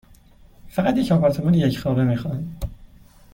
[0.69, 2.57] فقط یک آپارتمان یک خوابه می خواهم.